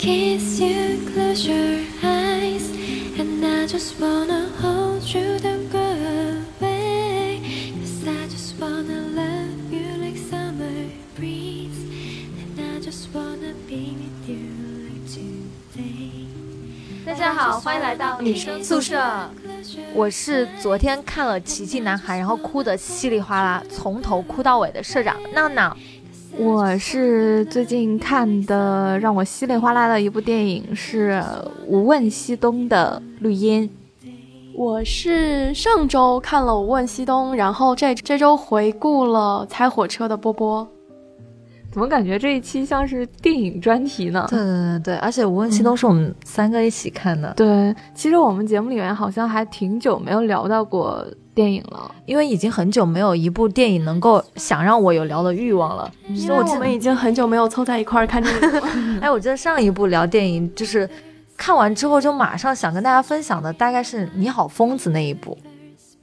[0.00, 2.70] kiss you, close your eyes.
[3.18, 5.78] And I just wanna hold you, don't go
[6.58, 7.42] away.
[7.78, 11.84] Cause I just wanna love you like summer breeze.
[12.40, 14.38] And I just wanna be with you
[14.88, 16.24] like today.
[17.04, 19.30] 大家好，欢迎来到女生宿舍。
[19.92, 25.76] 我是昨天看了《奇迹男孩》，然后哭得稀里哗啦，从头哭到尾的社长闹闹。
[26.38, 31.12] 我是最近看的让我稀里哗啦的一部电影，是
[31.66, 33.68] 《无问西东》的绿茵。
[34.54, 40.66] 我是上周看了《无问西东》，然后这这周回顾了《猜火车》的波波。
[41.72, 44.26] 怎么感觉这一期像是电影专题呢？
[44.28, 47.32] 对对对对，而且《无问西东》是我们三个一起看的。
[47.36, 55.90] 对，其实我们节目里面好像还挺久没有聊到过电影了，因为已经很久没有一部电影能够想让我有聊的欲望了。
[56.08, 58.62] 因为我们已经很久没有凑在一块儿看电影了。
[59.02, 60.88] 哎，我记得上一部聊电影就是
[61.36, 65.38] 看完之后就马上想跟大家分享的，大概是《你好，疯子》那一部，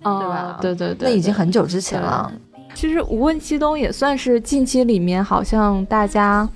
[0.04, 0.58] 哦、对吧？
[0.62, 2.32] 对对对，那已经很久之前了。
[2.74, 6.48] 其实《无问西东》也算是近期里面好像大家，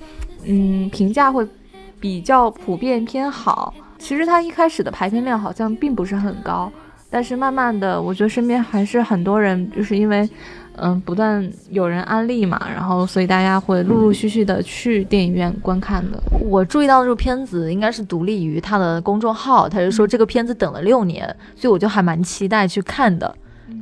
[0.44, 1.46] 嗯，评价会
[2.00, 3.72] 比较普遍偏好。
[3.98, 6.70] 其实它一开始的排片量好像并不是很高，
[7.12, 10.26] 但是慢慢的，我觉得身边还是很多人就是因为，
[10.76, 16.18] 嗯，不断有人安利嘛，然后所以大家会陆陆续续的去电影院观看的。
[16.40, 23.32] 我注意到这部片子应该是独立于他的公众号，他就说这个片子等了六年，所以我就还蛮期待去看的。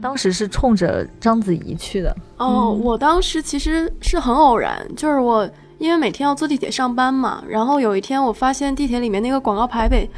[0.02, 10.08] 当时是冲着章子怡去的哦，我当时其实是很偶然，就是我因为每天要坐地铁上班嘛，然后有一天我发现地铁里面那个广告牌被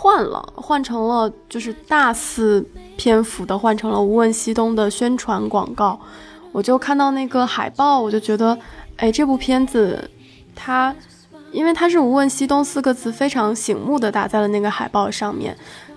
[0.00, 2.64] 换了，换成了就是大肆
[2.96, 5.98] 篇幅的换成了《无问西东》的宣传广告，
[6.52, 8.56] 我就看到那个海报，我就觉得，
[8.96, 10.08] 哎，这部片子
[10.54, 10.94] 它
[11.50, 15.56] 因为它是“无问西东”四个字非常醒目的打在了那个海报上面，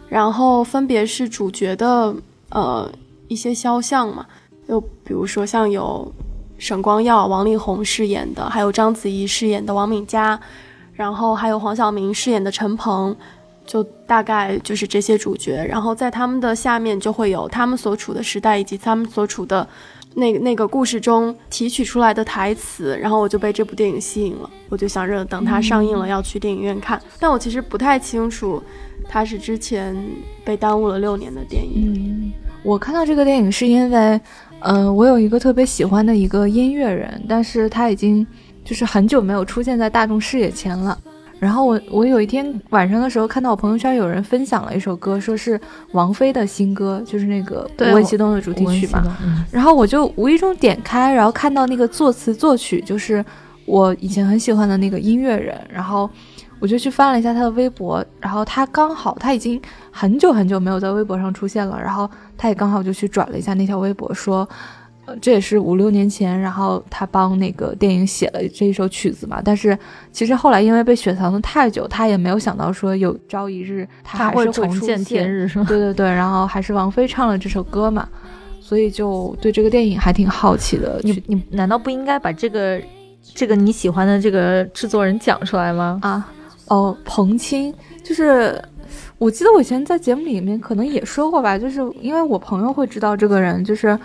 [0.09, 2.15] 然后分别是主角的
[2.49, 2.91] 呃。
[3.27, 4.25] 一些肖像嘛，
[4.67, 6.11] 就比如说像有
[6.57, 10.37] 沈光耀、王力宏饰演的，还有章子怡饰演的王敏佳，
[10.91, 13.15] 然后还有黄晓明饰演的陈鹏，
[13.71, 15.65] 就大概就是这些主角。
[15.69, 19.65] 然后在他们的下面就会有他们所处的时代以及他们所处的
[20.15, 22.97] 那那个故事中提取出来的台词。
[22.99, 27.01] 然后我就被这部电影吸引了，我就想着等它上映了要去电影院看。
[27.17, 28.61] 但我其实不太清楚，
[29.07, 29.95] 它是之前
[30.43, 31.93] 被耽误了六年的电影。
[31.93, 32.33] 嗯
[32.63, 33.97] 我看到这个电影是因为，
[34.59, 38.23] 嗯、呃，我有一个特别喜欢的一个音乐人，但是他已经
[38.63, 40.95] 就是很久没有出现在大众视野前了。
[41.41, 45.59] 然后我我有一天晚上的时候看到我朋友圈有人分享了一首歌，说是
[45.93, 49.01] 王菲的新歌，就是那个《无问西东》的主题曲嘛。
[49.23, 53.25] 嗯、然后我就无意中点开，然后看到那个作词作曲就是
[53.65, 56.07] 我以前很喜欢的那个音乐人，然后。
[56.61, 59.59] 我就去翻了一下他的微博，然后他刚好他已经
[59.89, 64.47] 很久很久没有在微博上出现了，然后他也刚好就去转了一下那条微博，说，
[65.05, 69.77] 呃，这也是五六年前，然后他帮那个电影写了这一首曲子嘛，但是
[70.11, 75.65] 其实后来因为被雪藏的太久，他也没有想到说有朝一日他还是会重见天日，是吗？
[75.67, 78.07] 对对对，然后还是王菲唱了这首歌嘛，
[78.59, 80.99] 所以就对这个电影还挺好奇的。
[81.03, 82.79] 你你难道不应该把这个
[83.33, 85.99] 这个你喜欢的这个制作人讲出来吗？
[86.01, 86.29] 啊。
[86.67, 88.57] 哦，彭青就是，
[89.17, 93.99] 我记得我以前在节目里面可能也说过吧，就是因为我朋友会知道这个人，就是，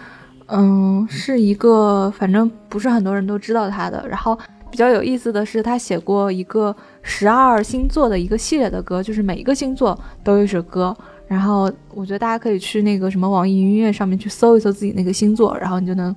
[0.48, 4.06] 嗯，是一个反正不是很多人都知道他的。
[4.08, 4.38] 然后
[4.70, 10.96] 比较有意思的是，他写过一个十二星座的一个系列的歌，就是每一个星座都有一首歌。
[11.26, 16.14] 然后我觉得大家可以去那个什么网易云音乐上面去搜一搜自己那个星座，然后你就能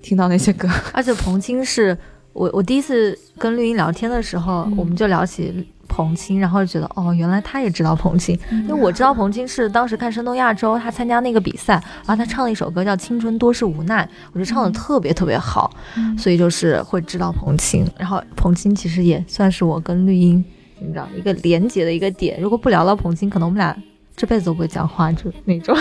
[0.00, 0.68] 听到那些歌。
[0.92, 1.96] 而且彭青是。
[2.32, 11.74] 我我第一次跟绿茵聊天的时候，嗯、我们就聊起彭青，然后就觉得哦，原来他也知道彭青，嗯、因为我知道彭青是当时看《声东亚洲》，他参加那个比赛，
[12.06, 17.84] 然后他唱了一首歌叫《青春多是无奈》，我觉得唱的特别特别好，嗯、所以就是会知道彭青。
[17.98, 20.42] 然后彭青其实也算是我跟绿茵
[20.78, 22.40] 你知道一个连接的一个点。
[22.40, 23.76] 如果不聊到彭青，可能我们俩
[24.16, 25.76] 这辈子都不会讲话，就那种，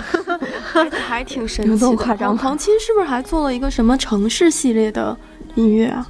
[0.64, 1.96] 还 还挺神奇的。
[1.96, 2.36] 夸张。
[2.36, 5.16] 彭青是不是还做了一个什么城市系列的
[5.56, 6.08] 音乐啊？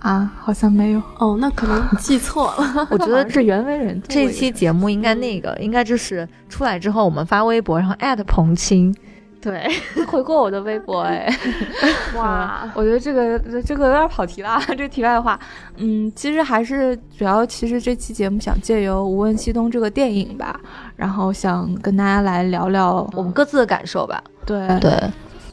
[0.00, 2.88] 啊，好像没有哦，那可能记错了。
[2.90, 4.02] 我觉得是袁惟仁。
[4.08, 8.94] 这期节目应该那个，应该就是出来之后，我们发微博，然后艾特彭青。
[9.42, 9.66] 对，
[10.06, 11.26] 回过我的微博哎，
[12.14, 14.60] 哇，我觉得这个这个有点跑题了。
[14.76, 15.40] 这题外话，
[15.78, 20.60] 嗯，其实还是主要，其实这期节目想借由《无问西东》这个电影吧，
[20.94, 24.22] 然后想跟大家来聊聊我们各自的感受吧。
[24.44, 24.92] 对对，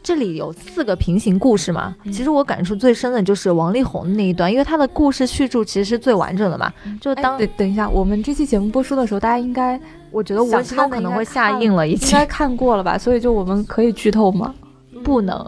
[0.07, 6.71] 这里有四个平行故事嘛，嗯其实我感触最深的就是王力宏的那一段，因为他的故事叙述其实是最完整的嘛。
[7.01, 9.77] 就哎，当等等一下，我们这期节目播出的时候，大家应该
[10.09, 12.97] 我觉得吴文想看的新东可能会应该看下映了，已经应该看过了吧？
[12.97, 14.55] 所以就我们可以剧透吗？
[15.03, 15.45] 不能。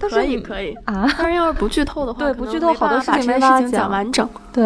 [0.00, 0.74] 但是可以 可以。
[0.86, 4.28] 啊，但是，要是不剧透的话，对不剧透好多事情没法讲讲完整。
[4.52, 4.64] 对，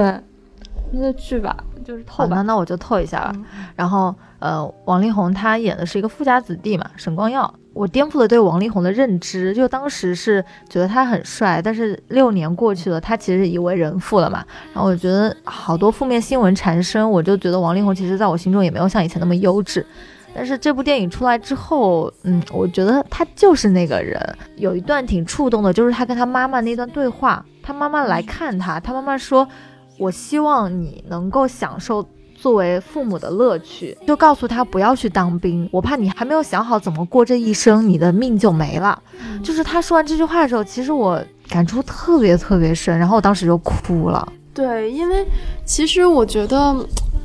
[0.93, 1.55] 那就剧吧，
[1.87, 2.43] 就是透吧。
[2.43, 3.33] 那我就透一下吧。
[3.35, 3.45] 嗯
[3.77, 7.53] 然后，呃，王力宏他演的是一个富家子弟嘛，沈光耀。
[7.73, 14.43] 我颠覆了对王力宏的认知，就当时是觉得他很帅，但是六年过去了，他其实已为人父了嘛。
[14.73, 19.85] 然后我觉得好多负面新闻缠身，我就觉得王力宏其实在我心中也没有像以前那么优质。
[20.35, 24.19] 但是这部电影出来之后，嗯，我觉得他就是那个人。
[24.57, 27.45] 有一段挺触动的，就是他跟他妈妈那段对话。
[27.63, 29.47] 他妈妈来看他，他妈妈说
[29.99, 39.03] ：“我希望你能够享受作为父母的乐趣。”就告诉他不要去当兵，我怕你还没有想好怎么过这一生，你的命就没了。
[39.43, 44.33] 就是他说完这句话的时候，其实我感触特别特别深，然后我当时就哭了。
[44.55, 45.27] 对，因为
[45.65, 46.75] 其实我觉得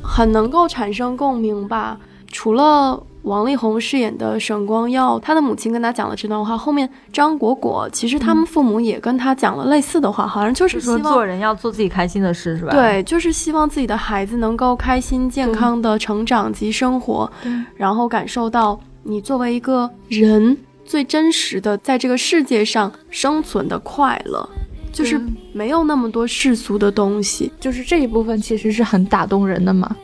[0.02, 1.98] 很能够产生共鸣吧。
[2.28, 17.30] 除了王力宏饰演的沈光耀，他的母亲跟他讲了这段话，后面张果果其实他们父母也跟他讲了类似的话，好像就是希说望做人要做自己开心的事，是吧？，对，就是希望自己的孩子能够开心健康的成长及生活，
[17.76, 24.48] 然后感受到你作为一个人最真实的在这个世界上生存的快乐，
[24.92, 25.20] 就是
[25.52, 27.52] 没有那么多世俗的东西。
[27.60, 29.96] 就是这一部分其实是很打动人的嘛。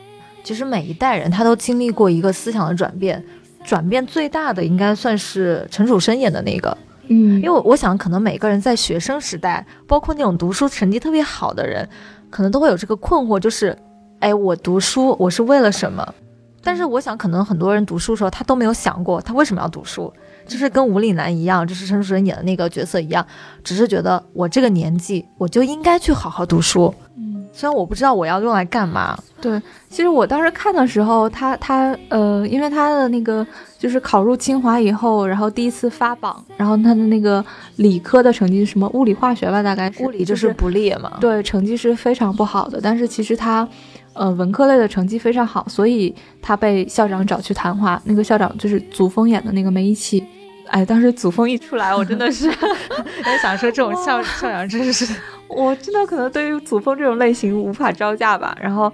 [0.43, 3.23] 其实每一代人他都经历过一个思想的转变，
[3.63, 6.77] 转变最大的应该算是陈楚生演的那个。
[7.11, 11.87] 嗯因为我我想，可能每个人在学生时代，包括那种读书成绩特别好的人，
[12.29, 13.75] 可能都会有这个困惑，就是，
[14.19, 16.13] 哎，我读书我是为了什么？
[16.61, 20.13] 但是我想，可能很多人读书的时候，他都没有想过他为什么要读书，
[20.45, 23.25] 就是跟吴岭南一样，就是陈楚生演的那个角色一样，
[23.63, 29.17] 只是觉得我这个年纪我就应该去好好读书，嗯，虽然我不知道我要用来干嘛。
[29.41, 33.45] 对其实我当时看的时候，他他呃，因为他的那个
[33.77, 37.43] 就是考入清华以后，然后第一次发榜，然后他的那个
[37.77, 43.67] 理科的成绩是什么物理化学吧，大概是物理就是不列嘛，对成绩是非常不好的，但是其实他。
[44.13, 48.01] 呃，文科类的成绩非常好，所以他被校长找去谈话。
[48.03, 50.21] 那个校长就是祖峰演的那个梅贻琦。
[50.67, 55.05] 哎，当时祖峰一出来，我真的是， 我想说这种校校长真是，
[55.49, 58.57] 我真的可能对于祖峰这种类型无法招架吧。
[58.61, 58.91] 然后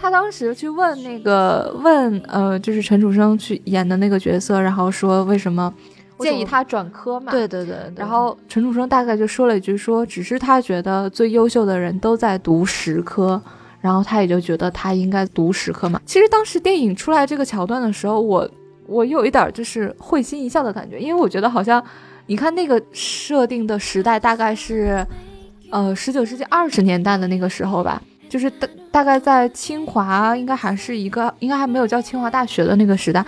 [0.00, 5.72] 他当时去问那个问呃，就是陈楚生去演的那个角色，然后说为什么
[6.18, 7.32] 建议他转科嘛？
[7.32, 13.40] 对对对对然后陈楚生大概就说了一句说，只是他觉得最优秀的人都在读十科，
[13.80, 16.00] 然后他也就觉得他应该读十科嘛。
[16.04, 18.50] 其实当时电影出来这个桥段的时候，我
[18.86, 21.82] 我有一点儿就是会心一笑的感觉，因为我觉得好像
[22.26, 25.06] 你看那个设定的时代大概是
[25.70, 28.00] 呃十九世纪二十年代的那个时候吧。
[28.28, 33.26] 就是大大概在清华，应该还是一个，应该还没有叫清华大学的那个时代，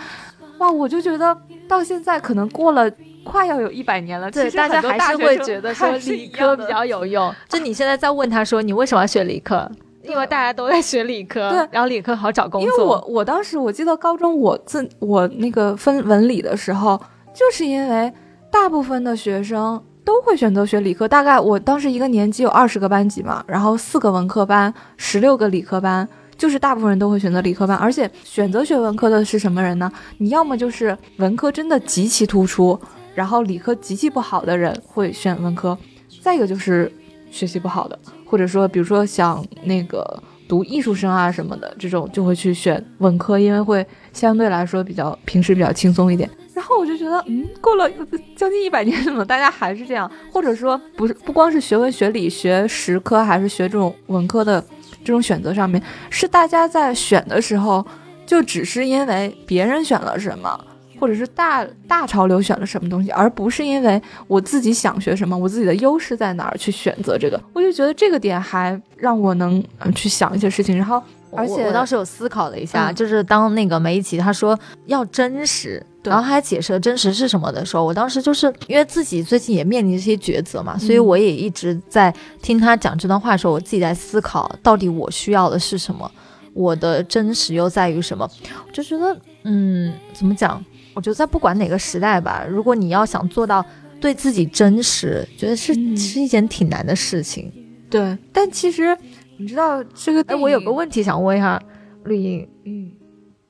[0.59, 0.71] 哇！
[0.71, 1.37] 我就觉得
[1.67, 2.89] 到现在可能过了
[3.25, 7.35] 快要有一百年了，对，其实大家还是会觉得说理科比较有用。
[7.49, 9.69] 就你现在在问他说你为什么要学理科，
[10.03, 12.77] 因为大家都在学理科，对然后理科好找工作因。
[12.77, 16.97] 为我我当时我记得高中我自我那个分文理的时候，
[17.33, 18.09] 就是因为
[18.49, 26.07] 大部分的学生都会选择学理科，大概我当时一个年级有二十个班级嘛，然后四个文科班，十六个理科班。
[26.35, 29.89] 就是大部分人都会选择理科班，而且选择学文科的是什么人呢？
[30.17, 32.77] 你要么就是文科真的极其突出，
[33.13, 35.77] 然后理科极其不好的人会选文科，
[36.21, 36.91] 再一个就是
[37.29, 46.29] 学习不好的，或者说比如说想那个读艺术生啊什么的，这种就会去选文科，因为会相对来说比较平时比较轻松一点。
[46.53, 47.89] 然后我就觉得，嗯，过了
[48.35, 50.09] 将近一百年，怎么大家还是这样？
[50.31, 54.63] 或者说，不是不光是学文学理、学实科，还是学这种文科的
[55.03, 57.83] 这种选择上面，是大家在选的时候，
[58.25, 60.59] 就只是因为别人选了什么，
[60.99, 67.41] 或者是大大潮流选了什么东西，而不是因为我自己想学什么，我自己的优势在哪儿去选择这个。
[67.53, 71.01] 我就觉得这个点还让我能、呃去想一些事情，然后。
[71.35, 86.11] 而且我我当时有思考了一下，嗯就是当那个梅贻琦他说要真实，然后他还解释了真实是什么的时候，我当时就是因为自己最近也面临这些抉择嘛，所以嗯我也一直在听他讲这段话的时候，我自己在思考到底我需要的是什么，
[86.53, 88.29] 我的真实又在于什么，
[88.67, 90.63] 我就觉得嗯，怎么讲？
[90.93, 93.65] 我觉得在不管哪个时代吧，如果你要想做到
[93.99, 97.51] 对自己真实，觉得是、嗯是一件挺难的事情。
[97.89, 98.97] 对，但其实
[99.37, 101.61] 你知道这个哎，我有个问题想问一下
[102.05, 102.91] 绿茵，嗯，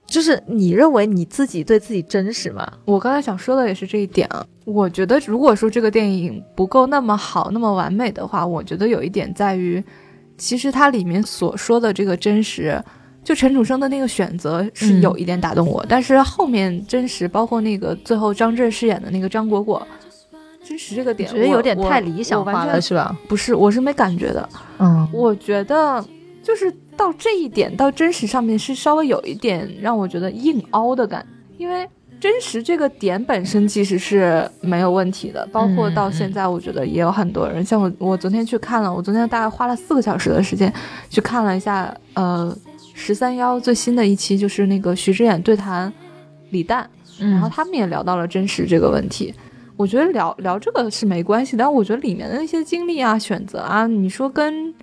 [0.05, 2.71] 就是你认为你自己对自己真实吗？
[2.85, 4.45] 我刚才想说的也是这一点啊。
[4.65, 9.83] 我觉得，如果说这个电影不够那么好、那么完美的话，我觉得有一点在于，
[10.37, 12.81] 其实它里面所说的这个真实，
[13.23, 15.85] 就陈楚生的那个选择是嗯有一点打动我。
[15.87, 19.85] 但是后面真实，包括那个最后张震饰演的那个张果果，
[20.63, 22.81] 真实这个点我，觉得有点太理想化了，。
[22.81, 23.15] 是吧？
[23.27, 24.49] 不是，我是没感觉的。
[24.79, 26.03] 嗯，我觉得
[26.41, 31.25] 就是到这一点，到真实上面是稍微有一点让我觉得硬凹的感，
[31.57, 31.87] 因为
[32.19, 40.73] 真实这个点本身其实是没有问题的，包括到现在，我觉得也有很多人，像我，我昨天去看了，我昨天大概花了四个小时的时间
[41.09, 42.55] 去看了一下，呃，
[42.93, 45.91] 十三幺最新的一期，就是那个徐志远对谈
[46.51, 49.33] 李诞，然后嗯他们也聊到了真实这个问题。
[49.75, 54.73] 我觉得聊聊这个是没关系，但我觉得里面的那些经历啊、选择啊，你说跟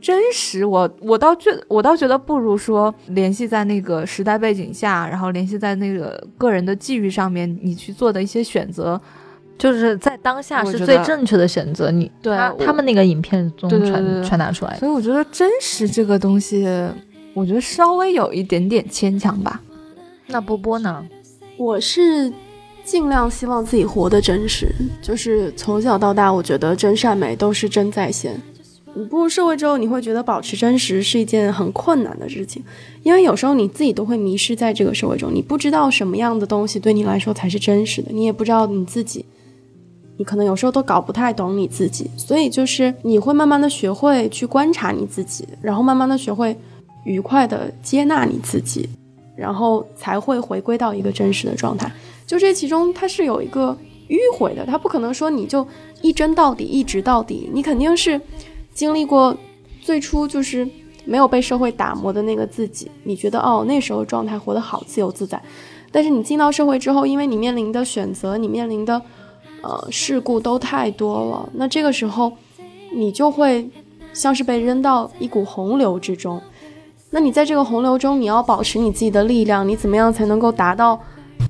[0.00, 9.00] 真实，我我倒觉我倒觉得不如说联系在那个时代背景下，然后联系在那个个人的际遇上面，你去做的一些选择，
[9.58, 11.90] 就是在当下是最正确的选择。
[11.90, 14.78] 你对他他们那个影片中传传达出来的。
[14.78, 16.64] 所以我觉得真实这个东西，
[17.34, 19.62] 我觉得稍微有一点点牵强吧。
[20.26, 21.04] 那波波呢？
[21.56, 22.32] 我是
[22.84, 28.40] 尽量希望自己活得真实，就是从小到大，我觉得真善美都是真在线。
[28.94, 32.62] 你步入社会之后，你会觉得保持真实是一件很困难的事情，
[33.02, 39.24] 因为有时候你自己都会迷失在这个社会中，你不知道什么样的东西对你来说才是真实的，你也不知道你自己，
[40.18, 46.54] 你可能有时候都搞不太懂你自己，所以就是你会慢慢的学会去观察你自己，然后慢慢的学会
[47.04, 48.88] 愉快的接纳你自己，
[49.36, 51.90] 然后才会回归到一个真实的状态。
[52.26, 53.76] 就这其中，它是有一个
[54.08, 55.66] 迂回的，它不可能说你就
[56.00, 58.20] 一针到底，一直到底，你肯定是
[58.72, 59.36] 经历过
[59.80, 60.66] 最初就是
[61.04, 65.42] 没有被社会打磨的那个自己，你觉得哦那时候状态活得好自由自在，
[65.90, 69.02] 但是你进到社会之后，因为你面临的选择，你面临的
[69.62, 72.32] 呃事故都太多了，那这个时候
[72.94, 73.68] 你就会
[74.12, 76.40] 像是被扔到一股洪流之中。
[77.14, 80.98] 那你在这个洪流中，你要保持你自己的力量，你怎么样才能够达到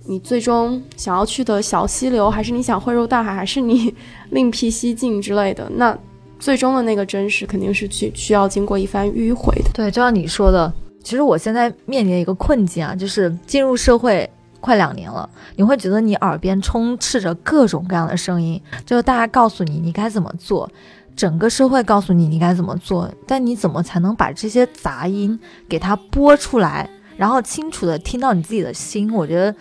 [0.04, 3.95] 你最终想要去的小溪流，还是你想汇入大海，还是你
[4.31, 5.71] 另辟蹊径之类的？
[5.76, 5.97] 那
[6.40, 9.71] 最终的那个真实，肯定是去需要经过一番迂回的。
[9.73, 10.71] 对，就像你说的，
[11.04, 14.28] 其实我现在面临一个困境啊，就是进入社会
[14.61, 20.69] 快两年了，你会觉得你耳边充斥着各种各样的声音，就是大家告诉你你该怎么做，
[21.16, 25.38] 整个社会告诉你你该怎么做，但你怎么才能把这些杂音
[25.69, 29.12] 给它播出来，然后清楚的听到你自己的心？
[29.12, 29.54] 我觉得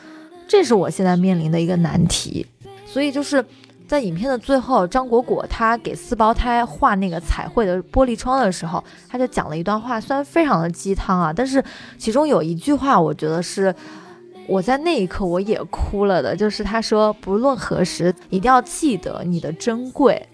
[0.48, 2.46] 这是我现在面临的一个难题，
[2.86, 3.44] 所以就是。
[3.88, 11.62] 在影片的最后，张果果他给四胞胎画那个彩绘的玻璃窗的时候，他就讲了一段话，虽然非常的鸡汤啊，但是
[11.98, 13.76] 其中有一句话，我觉得是
[14.48, 20.26] 我在那一刻我也哭了的，就是他说不论何时，一定要记得你的珍贵。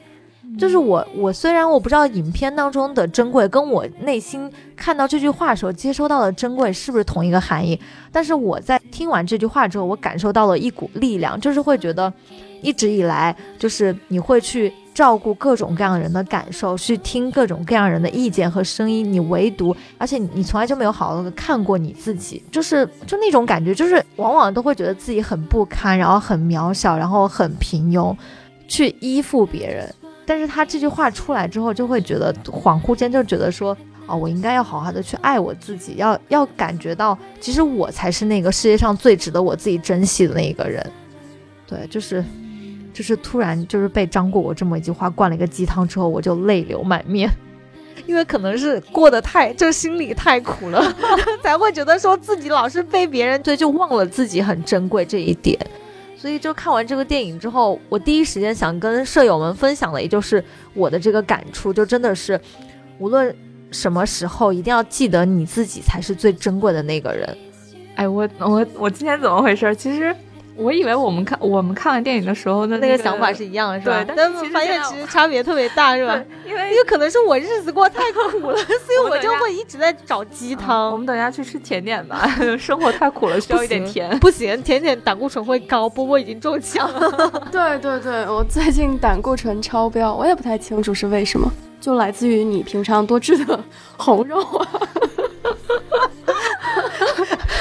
[0.58, 7.80] 就是我，我虽然我不知道影片当中的珍贵跟我内心看到这句话的时候接收到的珍贵是不是同一个含义，
[8.12, 12.12] 但是我在听完这句话之后，我感受到了一股力量，就是会觉得
[12.62, 28.16] 一直以来就是你会去照顾各种各样人的感受，去听各种各样人的意见和声音，你唯独而且你从来就没有好好的看过你自己，就是就那种感觉，就是往往都会觉得自己很不堪，然后很渺小，然后很平庸，
[28.68, 29.94] 去依附别人。
[30.28, 40.86] 但是他这句话出来之后，就会觉得恍惚间就觉得说，哦，我应该要好好的去爱我自己，要要感觉到，其实我才是那个世界上最值得我自己珍惜的那一个人。
[41.66, 42.22] 对，就是，
[42.94, 47.32] 就是突然就是被张果果这么一句话灌了一个鸡汤之后，我就泪流满面。
[48.06, 50.96] 因为可能是过得太，就心里太苦了，
[51.42, 55.58] 才会觉得说自己老是被别人对，就忘了自己很珍贵这一点。
[56.18, 60.44] 所以就看完这个电影之后，我第一时间想跟舍友们分享的，也就是
[60.74, 62.40] 我的这个感触，就真的是，
[62.98, 63.34] 无论
[63.72, 67.38] 什么时候，一定要记得你自己才是最珍贵的那个人。
[67.96, 69.76] 哎，我我我今天怎么回事？
[69.76, 70.16] 其实
[70.58, 74.04] 我以为我们看我们看完电影的时候的个那个想法是一样的，是吧？
[74.04, 76.20] 对但发现其实差别特别大，是吧？
[76.46, 80.98] 因为因为可能是我日子过太苦了， 所以我就会一直在找鸡汤我。
[80.98, 84.18] 们等一下去吃甜点吧， 生活太苦了，需要一点甜。
[84.20, 87.48] 不行，甜点胆固醇会高， 波波已经中枪了。
[87.52, 93.60] 对对对，我最近胆固醇超标，我也不太清楚是为什么，就来自于你平常多吃的
[93.98, 94.68] 红肉啊。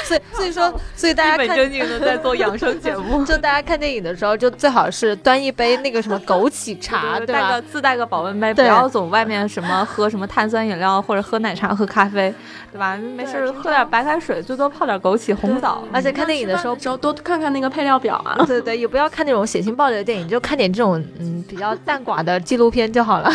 [0.07, 1.57] 所以 所以说，所以大家一本看。
[1.57, 7.61] 正经的在做养生节目 就大家看电影的时候，就最好是端一杯那个什么枸杞茶，对吧带个？
[7.63, 12.33] 自带个保温杯，不要总外面什么喝什么碳酸饮料或者喝奶茶、喝咖啡，
[12.71, 12.95] 对吧？
[12.95, 15.83] 没事儿喝点白开水，最多泡点枸杞、红枣。
[15.91, 18.37] 而且看电影的时候，时候多看看那个配料表啊。
[18.45, 23.31] 对对，也不要看那种血腥暴力的电影，就看点这种嗯比较淡寡的纪录片就好了。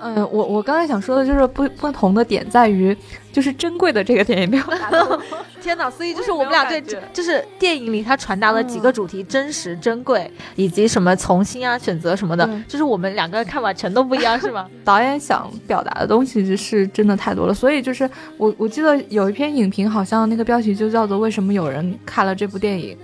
[0.00, 2.96] 嗯，我我刚才想说的就是不不同的点在于，
[3.36, 5.20] 就是珍贵的这个电影没有达到。
[5.60, 5.90] 天哪！
[5.90, 12.62] 所以就是我们俩对这，就是电影里它传达了几个主题：真实、珍贵，以及什么从心啊、选择什么的对。
[12.66, 14.66] 就是我们两个看法全都不一样，是吗？
[14.82, 22.96] 导演想表达的东西是真的太多了，所以就是我我记得有一篇影评，好像那个标题就叫做“为什么有人看了这部电影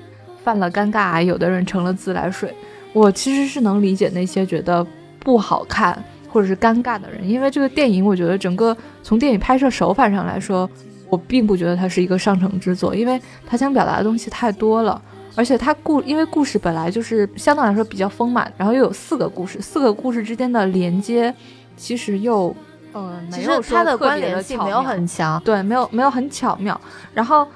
[0.42, 2.54] 犯了尴尬癌，有的人成了自来水”。
[2.94, 4.86] 我其实是能理解那些觉得
[5.18, 10.68] 不好看或者是尴尬的人，因为这个电影，我觉得整个从电影拍摄手法上来说，
[11.10, 15.00] 我并不觉得它是一个上乘之作，因为它想表达的东西太多了。
[15.34, 21.34] 而且它故，因为故事本来就是相对来说比较丰满，然后又有四个故事，四个故事之间的连接，
[21.74, 22.54] 其实又，
[22.92, 25.40] 呃，其没有说实它的关联性没有很强。
[25.42, 26.78] 对，没有没有很巧妙。
[27.14, 27.46] 然后，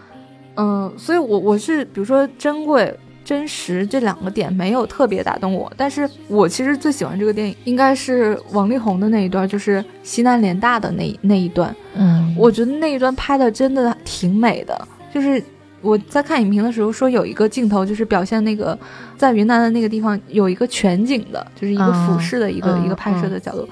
[0.54, 11.74] 嗯、所以我我是比如说珍贵、真实这两个点没有特别打动我，但是我其实最喜欢这个电影，应该是王力宏的那一段，就是西南联大的那那一段。
[11.96, 15.42] 嗯我觉得那一段拍的真的挺美的，就是
[15.80, 18.78] 我在看影评的时候说有一个镜头，就是表现那个
[19.16, 23.68] 在云南的那个地方有一个全景的，就是一个俯嗯视的一个、嗯一个拍摄的角度，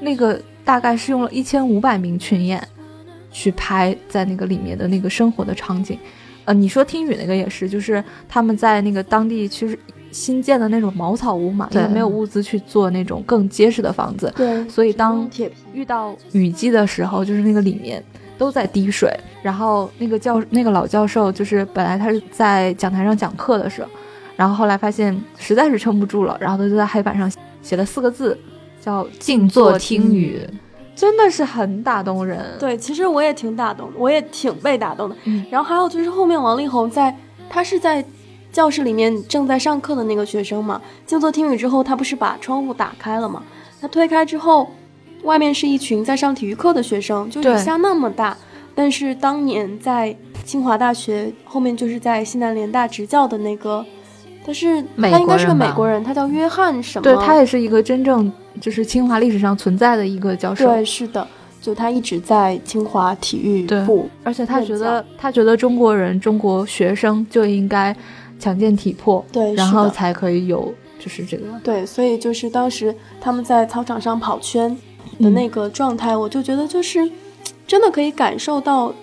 [0.00, 2.66] 那个大概是用了一千五百名群演
[3.30, 5.98] 去拍在那个里面的那个生活的场景。
[6.44, 9.78] 呃，你说听雨那个也是，就是他们在那个当地其实
[10.10, 15.28] 新建的那种茅草屋嘛，因为没有物资去做那种更结实的房子，对，所以当
[15.72, 18.02] 遇到雨季的时候，就是那个里面
[18.38, 19.10] 都在滴水。
[19.42, 23.88] 然后那个教那个老教授，就是本来他是在讲台上讲课的时候，
[24.36, 28.38] 然后后来发现实在是撑不住了，然后他就在黑板上写了四个字，
[28.80, 30.40] 叫“静坐听雨”，
[30.94, 32.40] 真的是很打动人。
[32.58, 35.16] 对，其实我也挺打动的，我也挺被打动的。
[35.24, 37.14] 嗯然后还有就是后面王力宏在，
[37.48, 38.04] 他是在
[38.52, 43.42] 教室里面正在上课的那个学生嘛，静坐听雨之后，他不是把窗户打开了嘛？
[43.80, 44.70] 他推开之后，
[45.24, 48.36] 外面是一群在上体育课的学生，就雨下那么大，
[48.74, 53.84] 但是当年在清华大学后面就是在西南联大执教的那个。
[54.46, 57.02] 他是他应该是个美国人，他叫约翰什么？
[57.02, 60.66] 对他也是一个真正就是清华历史上存在的一个教授。
[60.66, 61.26] 对是的，
[61.60, 64.08] 就他一直在清华体育对部。
[64.22, 67.94] 而且他觉得，他觉得中国人、中国学生就应该
[68.38, 74.70] 强健体魄，对，然后才可以有就是这个对，所以就是当时他们在操场上跑圈
[75.20, 77.10] 的嗯那个状态，我就觉得就是
[77.66, 78.94] 真的可以感受到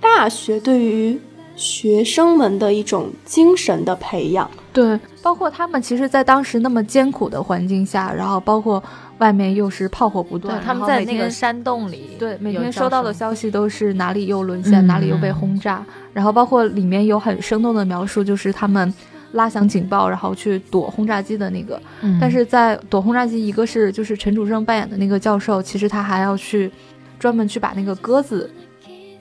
[0.00, 1.18] 大学对于
[1.54, 4.50] 学生们的一种精神的培养。
[4.72, 8.82] 对，包括他们其实，在当时那么艰苦的环境下，然后包括
[9.18, 18.92] 外面又是炮火不断，他们在那个山洞里，对每天收到的消息都是哪里又沦陷，哪里又被嗯轰炸，然后包括里面有很生动的描述，就是他们
[19.32, 21.80] 拉响警报，然后去躲轰炸机的那个。
[22.00, 26.70] 嗯但是在躲轰炸机，一个是就是陈楚生扮演的那个教授，其实他还要去
[27.18, 28.50] 专门去把那个鸽子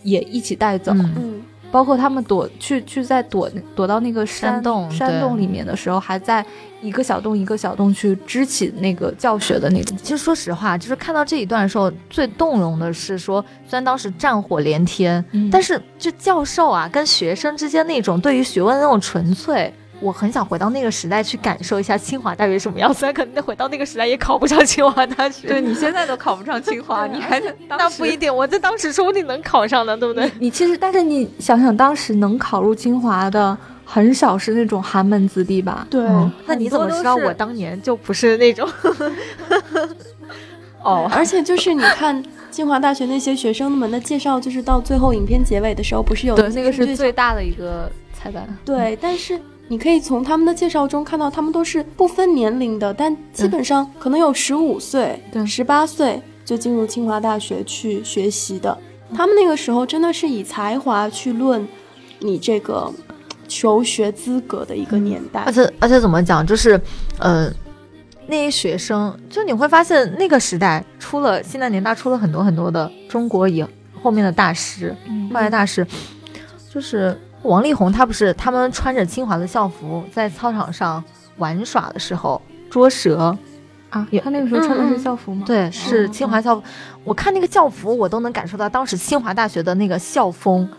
[0.04, 0.94] 也一起带走。
[0.94, 6.46] 嗯嗯，包括他们躲去去在躲躲到那个山山洞山洞里面的时候，还在
[6.82, 9.98] 一个小洞一个小洞去支起那个教学的那种。
[10.04, 19.74] 其实说实话，就是看到这一段的时候，最动容的是说，虽然当时战火连天，但是是就教授啊跟学生之间那种对于学问的那种纯粹。
[20.02, 25.48] 我很想回到那个时代去感受一下清华大学什么样，虽然可能回到那个时代也考不上清华大学。
[25.48, 30.30] 对你现在都考不上清华， 你还那不一定，我在当时说不定能考上呢，对不对？
[30.40, 35.86] 你其实，但是你想想，当时能考入清华的很少是那种寒门子弟吧？
[35.90, 36.02] 对。
[36.04, 38.68] 嗯那你怎么知道我当年就不是那种？
[40.84, 48.48] 哦，而且就是你看清华大学那些学生们的介绍，就是到最后影片结尾的时候，不是有，那个是最最大的一个彩蛋。
[48.66, 49.40] 对，但是
[49.72, 58.78] 你可以从他们的介绍中看到，他们都是不分年龄的，但基本上可能有十五岁、对十八岁就进入清华大学去学习的。
[59.16, 61.66] 他们那个时候真的是以才华去论
[62.20, 62.92] 你这个
[63.48, 65.40] 求学资格的一个年代。
[65.46, 66.78] 而且而且怎么讲，就是
[67.20, 67.50] 呃，
[68.28, 73.66] 那些学生，就你会发现那个时代出了现在年大出了很多很多的中国以
[74.04, 75.88] 后面的大师，嗯后来大师，
[76.70, 81.04] 就是王力宏，他不是他们穿着清华的校服在操场上
[81.38, 83.36] 玩耍的时候捉蛇，
[83.90, 85.44] 啊，他那个时候穿的是校服吗？
[85.46, 86.64] 对，是哦清华校服。
[87.04, 90.70] 我看那个校服，我都能感受到当时清华大学的那个校风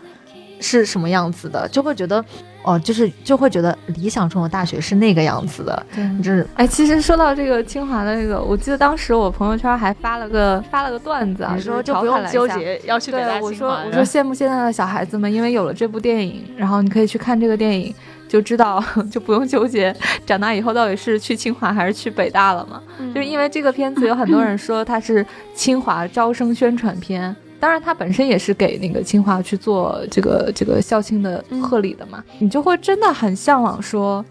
[0.61, 2.23] 是什么样子的，就会觉得
[2.63, 5.85] 哦，就是就会觉得理想中的大学是那个样子的，
[6.23, 12.47] 就是哎，其实说到这个清华的那个，我记得当时我朋友圈还发了个发了个段子啊，你说就就不用纠。
[12.47, 17.93] 结要去北大对，我说我说羡慕现在的小孩子们，因为有了这部电影，然后你可以去看这个电影，
[18.27, 19.95] 就知道 就不用纠结
[20.25, 22.81] 长大以后到底是去清华还是去北大了嘛。
[23.13, 34.23] 就是因为这个片子有很多人说它是清华招生宣传片，当然他本身也是给那个清华去做这个这个校庆的贺礼的嘛，你就会真的很向往说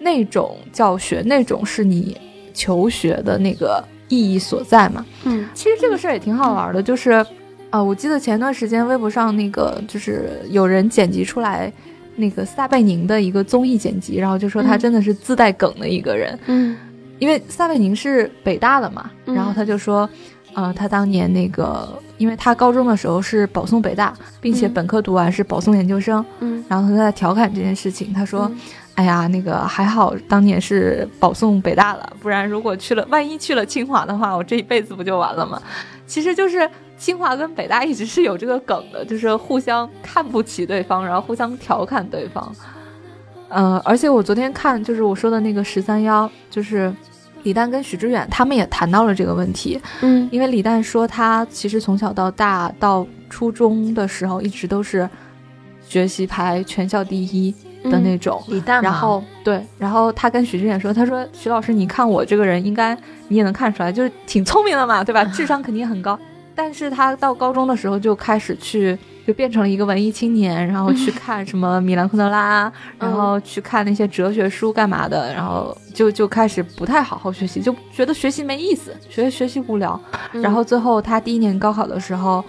[0.00, 2.16] 那种教学，那种是你
[2.52, 5.06] 求学的那个意义所在嘛。
[5.22, 5.48] 嗯。
[5.54, 7.24] 其实这个事儿也挺好玩的，就是，
[7.70, 11.72] 啊，我记得前段时间微博上那个就是有人剪辑出来
[12.16, 14.78] 那个撒贝宁的一个综艺剪辑，然后就说他嗯。
[14.80, 16.76] 真的是自带梗的一个人，嗯。
[17.20, 19.34] 因为撒贝宁是北大的嘛，嗯。
[19.36, 20.10] 然后他就说，
[20.54, 28.42] 呃，他当年那个，因为他高中的时候是保送北大，并且嗯本科读完是保送研究生，嗯然后他在调侃这件事情，他说。
[28.52, 28.58] 嗯
[28.96, 35.62] 哎呀，那个还好，当年是保送北大了，不然如果去了，万一去了清华的话，我这一辈子不就完了吗？
[36.06, 42.54] 其实就是清华跟北大一直是有这个梗的，就是互相看不起对方，然后互相调侃对方。
[43.48, 46.92] 呃，而且我昨天看，就是我说的那个十三幺，就是
[47.42, 55.08] 李诞跟许知远他们也谈到了这个问题，嗯因为李诞说他其实从小到大到初中的时候一直都是
[55.86, 58.42] 学习排全校第一的那种。
[58.48, 62.96] 李诞嘛，然后对，然后他跟许知远说，他说许老师，你看我这个人，应该
[63.28, 65.24] 你也能看出来，就是挺聪明的嘛，对吧？
[65.24, 66.18] 智商肯定很高。
[66.54, 80.00] 但是他到高中的时候就开始去，就变成了一个文艺青年，然后去看什么米兰昆德拉，然后去看那些哲学书干嘛的，然后就就开始不太好好学习，就觉得学习没意思，觉得学习无聊。
[80.32, 82.44] 嗯然后最后他第一年高考的时候，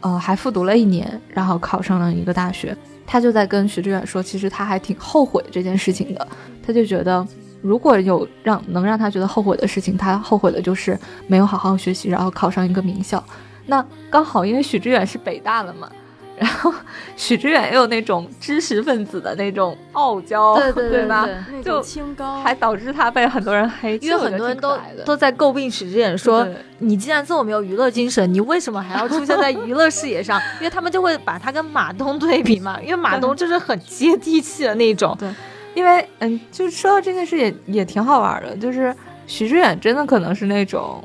[0.00, 2.76] 呃，还复读了一年，然后考上了一个大学。
[3.06, 6.26] 他就在跟徐志远说，其实他还挺后悔这件事情的。
[6.66, 7.26] 他就觉得，
[7.60, 13.22] 如果有让能让他觉得后悔的事情，他后悔的就是没有好好学习，然后考上一个名校。
[13.66, 15.88] 那刚好因为许知远是北大的嘛，
[16.38, 16.72] 然后
[17.16, 30.40] 许知远也有那种知识分子的那种傲娇，对对对就清高，还导致他被很多人黑，因为很多人都都在诟病许知远说对，你既然这么没有娱乐精神，你为什么还要出现在娱乐视野上？
[30.60, 35.16] 因为他们就会把他跟马东对比嘛，因为马东就是很接地气的那种。
[35.18, 35.28] 对。
[35.74, 38.94] 因为嗯，就说到这件事也也挺好玩的，就是
[39.26, 41.02] 许知远真的可能是那种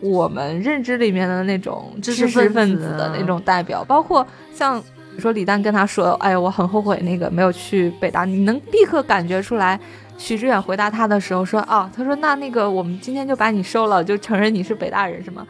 [0.00, 9.78] 我们认知里面的那种知识识分分子子的那种代表，包括像比如说李诞跟他说，哎，我很后悔那个没有去北大，你能立刻感觉出来。
[10.16, 15.46] 许知远回答他的时候说：“啊，他说那那个我们今天就把你收了，就承认你是北大人是吗？”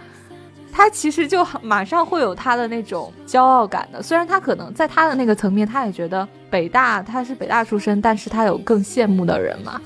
[0.71, 4.03] 他其实就马上会有他的那种骄傲感的。
[4.03, 9.81] 虽然他可能在他的那个层面，他也觉得北大他是北大出身，但是他有更羡慕的人嘛，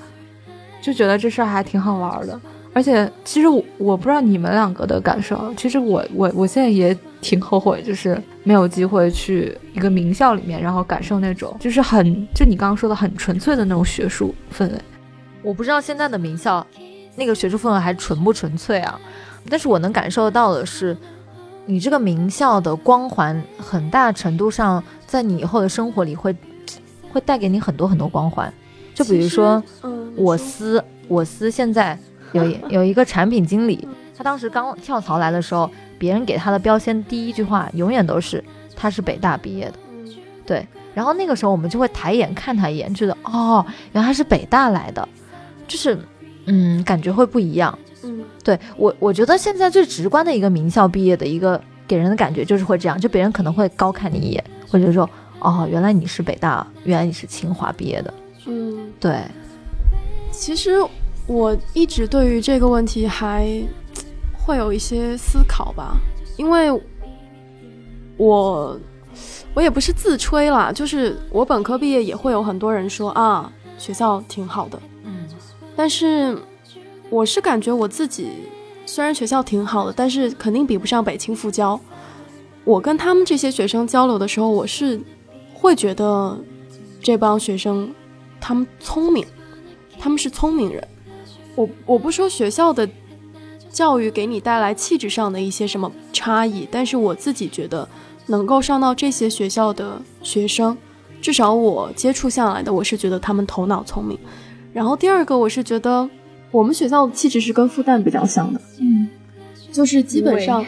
[0.82, 2.40] 就觉得这事儿还挺好玩的。
[2.74, 14.78] 而且其实我我不知道你们两个的感受，其实我我我现在也挺后悔，就是没有机会去一个名校里面，然后感受那种就是很就你刚刚说的很纯粹的那种学术氛围。
[15.42, 16.66] 我不知道现在的名校
[17.16, 18.98] 那个学术氛围还纯不纯粹啊，
[19.50, 20.96] 但是我能感受到的是，
[21.66, 26.34] 你这个名校的光环很大程度上在你以后的生活里会
[27.12, 28.52] 会带给你很多很多光环，
[28.94, 29.62] 就比如说。
[29.82, 31.98] 嗯，我司我司现在
[32.44, 38.42] 有一有一个产品经理，他当时刚跳槽来的时候，别人给他的标签第一句话永远都是
[38.74, 40.06] 他是北大毕业的，嗯
[40.46, 40.66] 对。
[40.94, 45.08] 然后那个时候我们就会抬眼看他一眼，觉得哦，原来他是北大来的，
[45.66, 45.98] 就是
[46.44, 47.78] 嗯，感觉会不一样。
[48.04, 58.12] 嗯对我，我觉得现在最直观的一个名校毕业的一个给人的感觉就是会这样，就别人可能会高看你一眼，或者说哦，原来你是北大，原来你是清华毕业的，
[58.46, 59.20] 嗯，对。
[60.30, 60.72] 其实
[61.26, 63.48] 我一直对于这个问题还
[64.34, 65.96] 会有一些思考吧，
[66.36, 66.70] 因为
[68.16, 68.78] 我
[69.54, 75.26] 我也不是自吹啦，就是我本科毕业也会有很多人说啊，学校挺好的，嗯
[75.76, 76.36] 但是
[77.08, 78.28] 我是感觉我自己
[78.84, 81.78] 虽然学校挺好的，但是肯定比不上北清复交。
[82.64, 85.00] 我跟他们这些学生交流的时候，我是
[85.54, 86.38] 会觉得
[87.00, 87.92] 这帮学生
[88.40, 89.24] 他们聪明，
[89.98, 90.86] 他们是聪明人。
[91.54, 92.88] 我我不说学校的
[93.70, 97.88] 教育给你带来气质上的一些什么差异，但是我自己觉得
[98.26, 100.76] 能够上到这些学校的学生，
[101.20, 104.18] 至少我接触下来的，我是觉得他们头脑聪明。
[104.72, 106.08] 然后第二个，我是觉得
[106.50, 109.08] 我们学校的气质是跟复旦比较像的，嗯，
[109.70, 110.64] 就是基本上，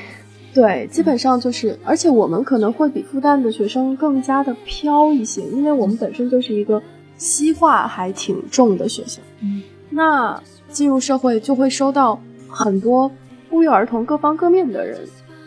[0.53, 6.83] 对，基本上就是，而且我们可能会比复旦的学生更加的飘一些，因为我们本身就是一个
[7.17, 9.21] 西化还挺重的学校。
[9.41, 9.63] 嗯，
[9.95, 13.11] 那进入社会就会收到很多
[13.49, 15.01] 不约而同、各方各面的人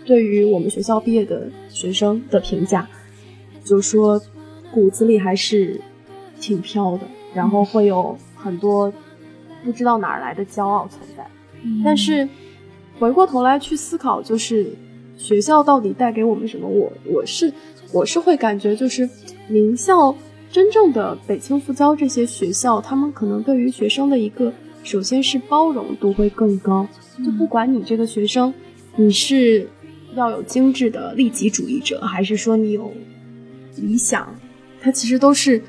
[0.05, 2.87] 对于我们学校毕业的学生的评价，
[3.63, 4.21] 就说
[4.73, 5.81] 骨子里还是
[6.39, 8.91] 挺飘的，然后会有很多
[9.65, 11.27] 不知道哪儿来的骄傲存在。
[11.83, 12.27] 但是
[12.97, 14.71] 回过头来去思考，就是
[15.17, 16.69] 学校到底带给我们什么？
[16.69, 17.51] 我我是
[17.91, 19.09] 我是会感觉，就是
[19.49, 20.15] 名校
[20.51, 24.51] 真正的北清复交这些学校，他们可能对于学生的一个，
[24.83, 26.87] 首先是包容度会更高。
[27.23, 28.53] 就不管你这个学生，
[28.95, 29.67] 你是
[30.15, 32.91] 要有精致的利己主义者，还是说你有
[33.75, 34.33] 理想，
[34.81, 35.61] 他其实都是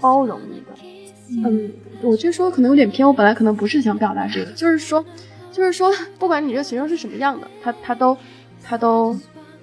[0.00, 1.48] 包容你的。
[1.48, 1.70] 嗯，
[2.02, 5.04] 我这说可能有点偏，我本来可能不是想表达这个，就是说，
[5.52, 8.16] 就是说，不管你这个学生是什么样的，他他都
[8.62, 9.16] 他都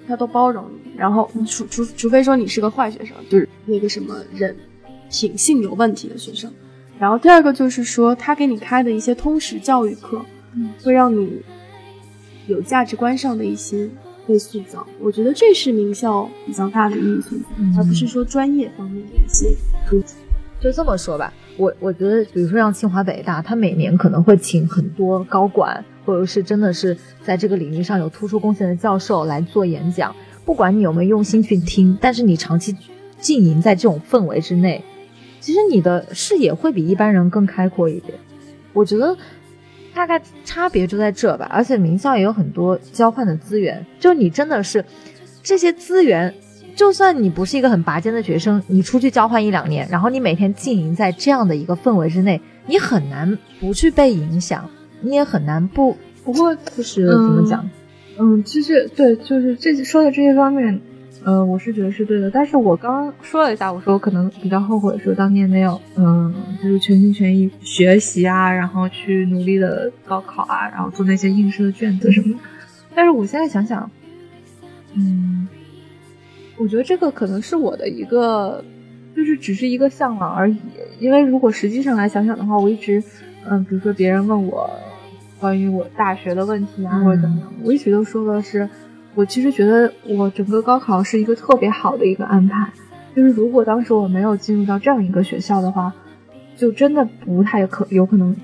[0.08, 4.56] 他都包容你，然后除除除非说你是个坏学生，就是那个什么人
[5.10, 6.50] 品性有问题的学生。
[6.98, 10.20] 然后第二个就是说，他给你开的一些通识教育课，
[10.82, 11.40] 会让你
[12.46, 13.88] 有价值观上的一些
[14.26, 14.84] 被塑造。
[14.98, 19.54] 我觉得这是名校比较大的意义存在，而不是说专业方面的一些
[19.86, 20.16] 突出。
[20.60, 30.16] 就这么说吧，我我觉得，比如说像清华北大，他每年可能会请很多高管，或者是真的是在这个领域上有突出贡献的教授来做演讲。
[30.46, 32.74] 不管你有没有用心去听，但是你长期
[33.20, 34.82] 浸淫在这种氛围之内，
[35.38, 38.14] 其实你的视野会比一般人更开阔一点。
[38.72, 39.14] 我觉得
[39.92, 41.46] 大概差别就在这吧。
[41.52, 44.82] 而且名校也有很多交换的资源，就你真的是
[45.42, 46.34] 这些资源。
[46.74, 57.68] 就算你不是一个很拔尖的学生，你出去交换一两年，然后你每天浸淫在这样的一个氛围之内，你很难不去被影响，你也很难不不过就是怎么讲？
[58.18, 60.80] 嗯，其实对，就是这说的这些方面，
[61.24, 62.30] 呃，我是觉得是对的。
[62.30, 72.40] 但是我刚刚说了一下，我说我可能比较后悔，说当年没有，嗯，就是全心全意学习啊，然后去努力的高考啊，然后做那些应试的卷子什么的。
[72.94, 73.90] 但是我现在想想，
[74.94, 75.48] 嗯。
[76.60, 78.64] 我觉得这个可能是我的一个，
[79.14, 80.56] 就是只是一个向往而已。
[80.98, 83.00] 因为如果实际上来想想的话，我一直，
[83.48, 84.68] 嗯，比如说别人问我
[85.40, 88.68] 关于我大学的问题啊，或者怎么样，我一直都说的是，
[89.14, 92.70] 我其实觉得我整个高考是一个特别好的一个安排。
[93.16, 95.92] 就是如果当时我没有进入到这样一个学校的话，
[96.56, 98.36] 就真的不太可有可能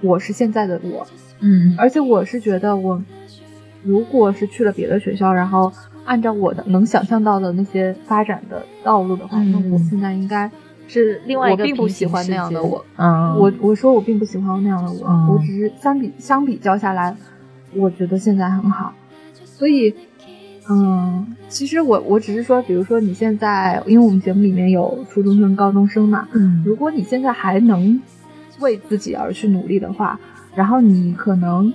[0.00, 1.06] 我是现在的我。
[1.40, 3.02] 嗯，而且我是觉得我
[3.82, 5.72] 如果是去了别的学校，然后。
[6.06, 10.50] 按照我的能想象到的那些发展的道路的话，嗯、那我现在应该
[10.90, 11.62] 是另外一个。
[11.62, 12.84] 我并不喜欢那样的我。
[12.96, 17.16] 嗯，我我说我并不喜欢那样的我，嗯、我只是相比相比较下来，
[17.74, 18.92] 我觉得现在很好。
[19.44, 19.94] 所以，
[20.68, 28.00] 嗯，其实我我只是说，比如说你现在，因为我们节目里面有初中生、高中生嘛，嗯，如果你现在还能
[28.58, 30.18] 为自己而去努力的话，
[30.54, 31.72] 然后你可能。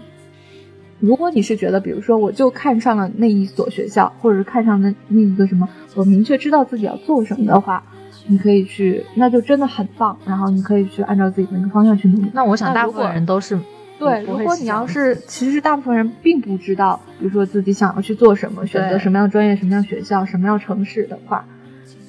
[1.02, 7.84] 如果你是觉得，比如说，我就看上了那一所学校，或者是看上那那一个什么，我明确知道自己要做什么的话，
[8.28, 10.18] 你可以去，那就真的很棒。
[10.26, 12.32] 然后你可以去按照自己的那个方向去努力。
[12.34, 13.58] 那我想大部分人都是
[14.00, 14.24] 对。
[14.24, 21.46] 如果你要是，其实大部分人并不知道，比如说自己想要去做什么，选择什么样的专业、什么样学校、什么样城市的话，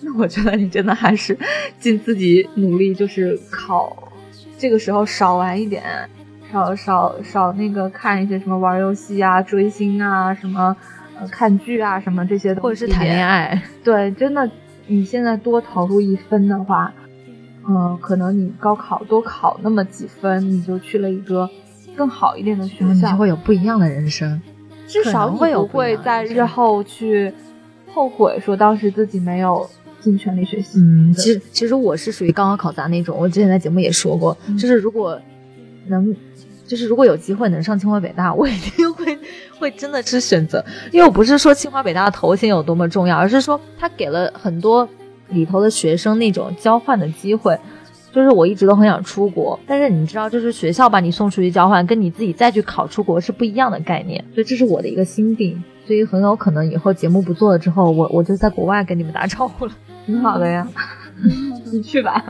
[0.03, 1.37] 那我觉得你真的还是
[1.79, 4.13] 尽自己努力，就是考，
[4.59, 5.83] 这个时候少玩一点。
[6.53, 10.75] 少少少那个看一些什么玩游戏啊、追星啊、什么
[11.19, 13.61] 呃看剧啊、什么这些东西，或者是谈恋爱。
[13.83, 14.49] 对，真的，
[14.87, 16.93] 你现在多投入一分的话，
[17.69, 21.49] 嗯，可能你高考多考那么几分，你就去了一个
[21.97, 24.41] 更好一点的学校，就会有不一样的人生。
[24.87, 27.33] 至少会有不会在日后去
[27.93, 29.69] 后悔说当时自己没有
[30.01, 30.79] 尽全力学习。
[30.79, 35.21] 嗯，其实其实我是属于高考考砸那种，我之前在节目也说过，嗯、就是如果
[35.89, 36.15] 能。
[36.67, 39.19] 就是如果有机会能上清华北大， 我一定会
[39.59, 44.89] 会真的是选择，因为我不是说清华北大的头衔有多么重要，而是说他给了很多
[45.29, 47.59] 里头的学生那种交换的机会。
[48.13, 55.63] 就是我一直都很想出国，但是你知道，就是学校把你送出去交换，跟你自己再去考出国是不一样的概念，所以这是我的一个心病。
[55.87, 59.73] 所以很有可能以后节目不做了之后，我我就在国外跟你们打招呼了，
[60.07, 60.67] 挺好的呀，
[61.71, 62.25] 你去吧。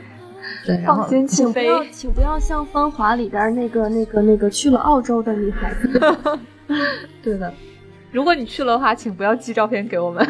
[0.66, 1.84] 对，放心请不要。
[1.92, 6.00] 请不要像《芳华》里边那个、那个、那个去了澳洲的女孩子。
[7.22, 7.52] 对的，
[8.10, 10.26] 如果你去了的话，请不要寄照片给我们。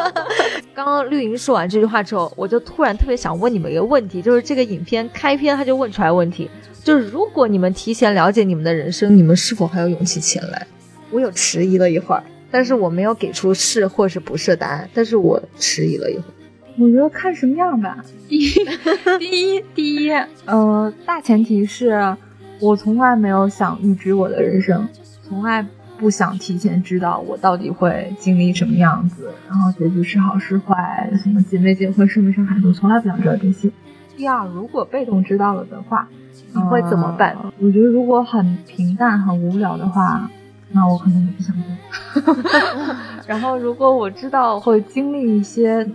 [0.74, 6.50] 刚刚绿莹说完这句话之后，我就突然特别想问你们一个问题，就是这个影片开篇他就问出来问题，
[6.82, 10.66] 就是如果你们提前了解你们的人生，你们是否还有勇气前来？
[11.10, 16.35] 我有迟疑了一会儿，但是我没有给出是或是不是答案，但是我迟疑了一会儿。
[16.78, 17.98] 我觉得看什么样吧。
[18.28, 18.54] 第一，
[19.18, 20.10] 第一，第一，
[20.44, 22.16] 呃，大前提是
[22.60, 24.86] 我从来没有想预知我的人生，
[25.26, 25.66] 从来
[25.98, 33.70] 不想提前知道我到底会经历什么样子，然后结局是好是坏，什么结没结婚，生没生孩子，我从来不想知道这些。
[34.16, 36.08] 第二，如果被动知道了的话，
[36.54, 37.36] 你会怎么办？
[37.42, 40.30] 呃我觉得如果很平淡、很无聊的话，
[40.72, 42.34] 那我可能也不想做。
[43.26, 45.86] 然后，如果我知道会经历一些，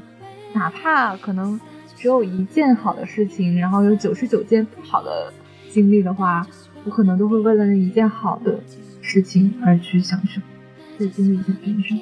[0.54, 1.60] 哪怕可能
[1.98, 5.32] 只有一件好的事情，然后有九十九件不好的
[5.72, 6.46] 经历的话，
[6.84, 8.60] 我可能都会为了那一件好的
[9.02, 10.42] 事情而去享受，
[10.98, 12.00] 去经历一下人生。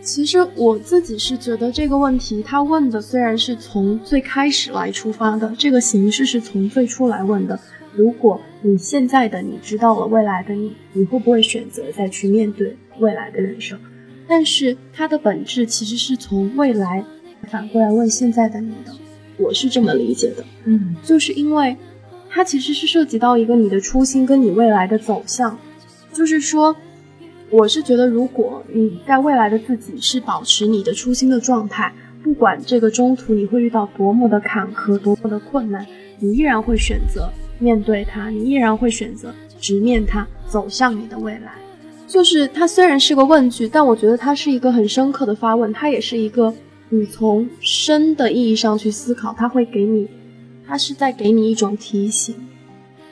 [0.00, 7.58] 其实我自己是觉得这个问题，他问的虽然是从最开始来出发的，这个形式是从最初来问的。
[7.94, 13.78] 如果你现在的你知道了未来的你，你会不会选择再去面对未来的人生？
[14.28, 17.04] 但是它的本质其实是从未来
[17.44, 18.92] 反过来问现在的你的，
[19.36, 20.44] 我是这么理解的。
[20.64, 21.76] 嗯就是因为
[22.30, 25.56] 它其实是涉及到一个你的初心跟你未来的走向，
[26.12, 26.74] 就是说，
[27.50, 35.86] 我是觉得如果你在未来的自己是保持你的初心的状态，不管这个中途你会遇到多么的坎坷、多么的困难，
[36.18, 41.52] 你依然会选择面对它，你依然会选择直面它，走向你的未来。
[42.06, 46.52] 就是它虽然是个问句，但我觉得它是一个很深刻的发问，它也是一个
[46.90, 50.08] 你从深的意义上去思考，它会给你，
[50.66, 52.34] 它是在给你一种提醒。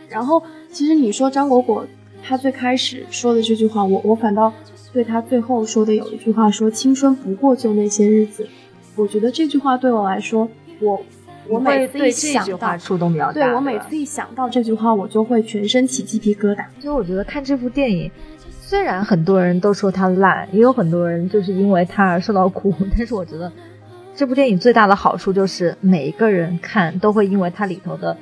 [0.09, 1.87] 然后，其实你说张果果
[2.23, 4.53] 他最开始说的这句话，我我反倒
[4.93, 8.47] 对他最后说的有一句话说青春不过就那些日子，
[8.95, 10.49] 我觉得这句话对我来说，
[10.81, 11.03] 我
[11.49, 13.33] 我每次一想到句话，触动比较大。
[13.33, 16.65] 对我每次一想到这句话，我就会全身起鸡皮疙瘩。
[16.77, 18.11] 其实我觉得看这部电影，
[18.73, 23.53] 虽然很多人都说它烂，也有很多人就是因为它而受到苦，但是我觉得
[24.17, 28.17] 这部电影最大的好处就是每一个人看都会因为它里头的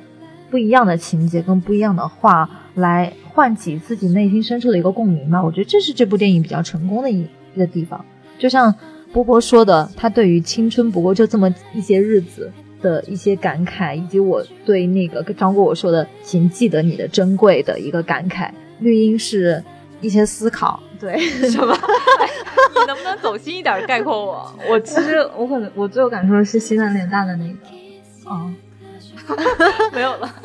[0.49, 5.41] 不一样的情节跟不一样的话来唤起自己内心深处的一个共鸣嘛。
[5.41, 8.03] 我觉得这是这部电影比较成功的一一个地方。
[8.37, 8.75] 就像
[9.13, 12.51] 波波说的，他对于青春不过就这么一些日子。
[12.81, 19.63] 的一些感慨，以及我对那个张果我说的“请记得你的珍贵”的一个感慨，绿茵是
[20.01, 21.17] 一些思考，对
[21.49, 21.73] 什么？
[22.75, 24.53] 你能不能走心一点概括我？
[24.69, 27.55] 我其实我可能我最有感受的是西南联大的那个，
[28.29, 28.51] 哦，
[29.93, 30.29] 没有了。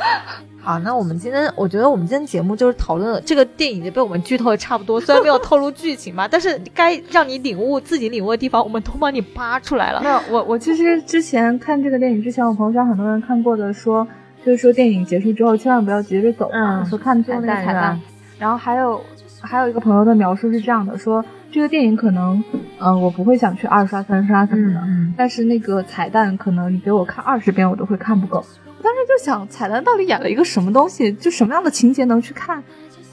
[0.60, 10.00] 好，那我们今天，我觉得我们今天节目就是讨论了这个电影已经被我们剧透的差不多，虽然没有透露剧情吧，但是该让你领悟自己领悟的地方，我们都帮你扒出来了。
[10.02, 14.04] 没有，我我其实之前看这个电影之前，我朋友圈很多人看过的说，
[14.44, 18.00] 就是说电影结束之后千万不要急着走嘛，嗯说看最后那个彩彩蛋是吧蛋。
[18.40, 19.00] 然后还有
[19.46, 22.42] 还有一个朋友的描述是这样的，说这个电影可能，
[22.80, 28.38] 嗯、我不会想去二刷三刷什么的，嗯但是那个彩蛋可能你给我看二十遍我都会看不够。
[28.38, 31.12] 我当时就想，彩蛋到底演了一个什么东西？
[31.12, 32.62] 就什么样的情节能去看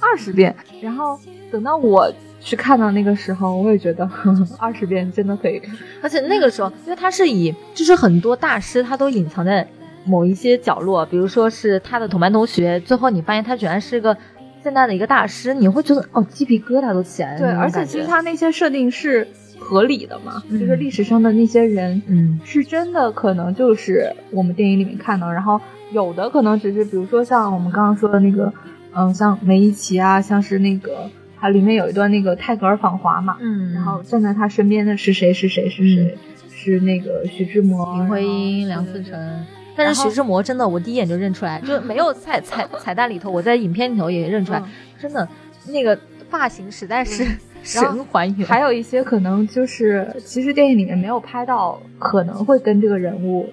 [0.02, 0.54] 二十遍？
[0.82, 1.18] 然后
[1.52, 4.10] 等到我去看到那个时候，我也觉得
[4.60, 5.74] 二十遍真的可以看。
[6.02, 9.66] 而且那个时候，因为它是以就是很多大师他都隐藏在
[10.06, 14.18] 某一些角落，比如说是他的同班同学，最后你发现他居然是个
[14.64, 17.40] 现代的一个大师，你会觉得哦鸡皮疙瘩都起来了。
[17.40, 19.28] 对，而且其实他那些设定是
[19.60, 25.60] 合理的嘛，嗯就是历史上的那些人，嗯是真的可能就是我们电影里面看到，然后
[25.92, 28.54] 有的可能只是比如说像我们刚刚说的那个，
[28.96, 35.34] 嗯，像梅贻琦啊，像是那个它里面有一段那个泰戈尔访华嘛，嗯，然后站在他身边的是谁？
[35.34, 35.70] 是谁？
[35.70, 36.18] 是谁？
[36.56, 39.46] 是那个徐志摩、林徽因、梁思成。
[39.76, 45.28] 但是徐志摩真的，我第一眼就认出来，就没有彩彩彩蛋里头，我在影片里头也认出来，嗯真的
[45.68, 47.26] 那个发型实在是
[47.64, 48.48] 神还原。
[48.48, 53.50] 还有一些可能就是，其实电影里面没有拍到，可能会跟这个人物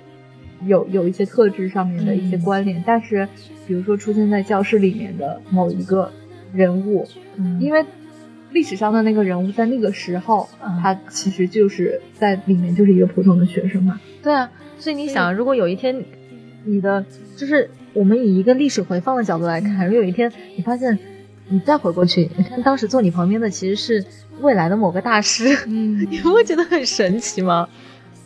[0.66, 2.42] 有有一些特质上面的一些嗯。
[2.42, 3.26] 关联，但是
[3.66, 6.12] 比如说出现在教室里面的某一个
[6.52, 7.06] 人物，
[7.36, 7.60] 嗯。
[7.60, 7.84] 因为
[8.50, 10.78] 历史上的那个人物在那个时候，嗯。
[10.80, 16.04] 他其实就是在里面就是一个普通的学生嘛，对啊，所以你想，如果有一天
[16.64, 17.04] 你的
[17.36, 20.98] 就是我们以一个历史回放的角度来看，如果有一天你发现
[21.48, 24.04] 你再回过去，你看当时坐你旁边的其实是
[24.40, 27.68] 未来的某个大师，嗯 你不会觉得很神奇吗？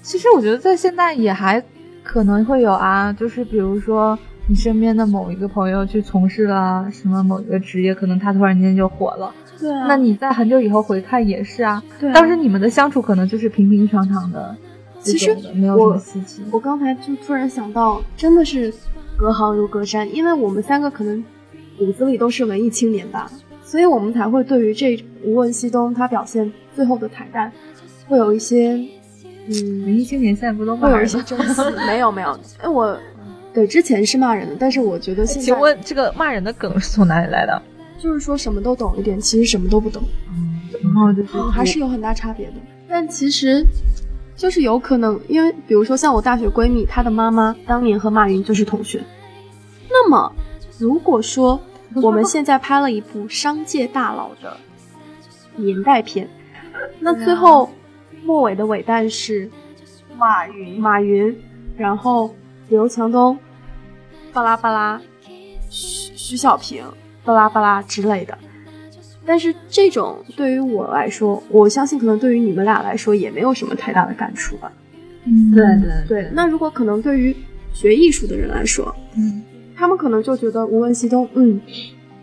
[0.03, 1.63] 其实我觉得在现在也还
[2.03, 9.33] 可能会有啊，就是比如说你身边的某一个朋友去从事了什么某一个职业，可能他突然间就火了。
[9.59, 14.74] 对啊，那你在很久以后回看也是啊，对啊当时你们的相处可能就是平平常常的这
[15.13, 16.43] 其实种的，没有什么稀奇。
[16.51, 18.73] 我刚才就突然想到，真的是
[19.17, 21.23] 隔行如隔山，因为我们三个可能
[21.79, 23.31] 骨子里都是文艺青年吧，
[23.65, 27.53] 所以我们才会对于这《无问西东》他表现最后的彩蛋，
[28.09, 28.73] 会有一些
[29.47, 31.07] 嗯，文艺青年现在不都会有一？
[31.07, 31.63] 些珍惜。
[31.87, 32.99] 没有没有， 哎我
[33.53, 37.63] 对之前是骂人的，但是我觉得现在请问这个骂人的梗是从哪里来的？
[37.99, 40.03] 就是说什么都懂一点，其实什么都不懂。
[40.83, 42.55] 然后就还是有很大差别的。
[42.89, 43.65] 但其实
[44.37, 49.03] 就是有可能，因为比如说像我大学闺蜜，她的妈妈当年和马云就是同学。
[49.89, 50.33] 那么，
[50.79, 51.61] 如果说
[52.03, 54.57] 我们现在拍了一部商界大佬的
[55.57, 56.29] 年代片，
[56.99, 57.71] 那最后
[58.25, 59.49] 末尾的尾弹是
[60.17, 61.37] 马云，马云，
[61.77, 62.35] 然后
[62.69, 63.39] 刘强东，
[64.33, 65.01] 巴拉巴拉，
[65.71, 66.85] 徐徐小平，
[67.25, 68.37] 巴拉巴拉之类的。
[69.27, 74.71] 但是这种对于我来说，我相信可能对于你们俩来说也没有什么太大的感触吧。
[75.27, 77.35] 嗯对对对，那如果可能对于
[77.73, 79.43] 学艺术的人来说，嗯，
[79.75, 81.61] 他们可能就觉得无问西东，嗯，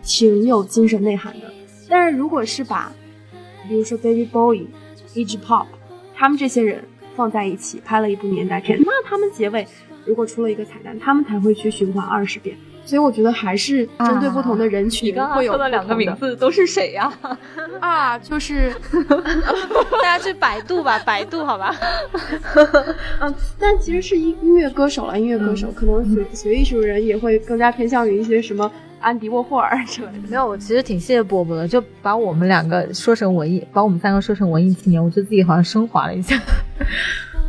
[0.04, 1.52] 挺有精神内涵的。
[1.90, 2.92] 但是如果是把，
[3.68, 4.68] 比如说 Baby Bowie、
[5.16, 5.66] Iggy Pop
[6.16, 6.84] 他们这些人
[7.16, 9.68] 放在一起拍了一部年代片，那他们结尾
[10.06, 12.56] 如果出了一个彩蛋，他们才会去循环二十遍。
[12.86, 17.12] 所以我觉得还是针对不同的人群你刚刚会有说的两个名字字都是谁呀、
[17.80, 18.74] 啊，就是
[20.04, 21.74] 大家去百度吧，百度好吧。
[23.22, 28.70] 嗯，但其实是音音乐歌手了，音乐歌手、可能学学艺术的人也会更加偏向于一些什么
[29.00, 30.28] 安迪沃霍尔之类的。
[30.30, 36.38] 没有，我其实挺谢谢波波的，就把我们两个说成文艺，把我们三个说成文艺青年，我觉得自己好像升华了一下。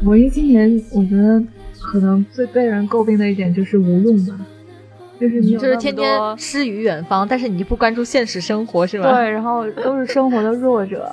[0.04, 1.42] 文艺青年，我觉得
[1.80, 4.34] 可能最被人诟病的一点就是无用吧，
[5.22, 9.12] 就是你就是天天诗与远方，但是你就不关注现实生活，是吧？
[9.12, 11.08] 对，然后都是生活的弱者。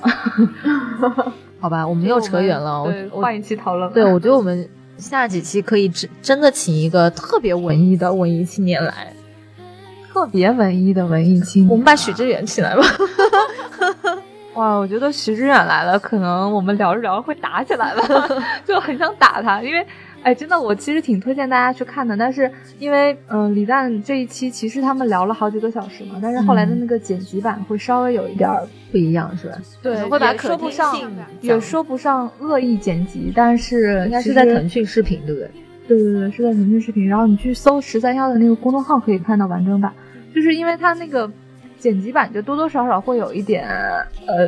[1.62, 2.82] 好吧，我们又扯远了。
[3.12, 3.94] 我换一期讨论。
[3.94, 9.14] 对，我觉得我们下几期可以真真的请一个特别文艺的文艺青年来，
[10.12, 12.82] 特别文艺的文艺青年，我们把许知远 请来吧。
[14.56, 18.04] 哇，我觉得许知远来了，可能我们聊着聊着会打起来了，
[18.66, 19.86] 就很想打他，因为。
[20.24, 29.58] 哎，真的，我其实挺推荐大家去看的，但是因为，嗯、李诞这一期其实他们聊了好几个小时嘛，但是后来的那个剪辑版会稍微有一点儿不一样是吧？
[29.82, 31.10] 对会把也可听说不上性
[31.42, 35.50] 也说不上恶意剪辑，但是应该是在腾讯视频，对不对？
[35.88, 37.08] 对对对，是在腾讯视频。
[37.08, 39.92] 然后你去搜十三幺的那个公众号，可以看到完整版。
[40.36, 41.30] 就是因为它那个
[41.80, 43.68] 剪辑版，就多多少少会有一点，
[44.28, 44.48] 呃，